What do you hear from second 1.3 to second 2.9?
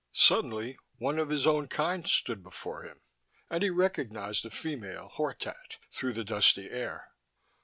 own kind stood before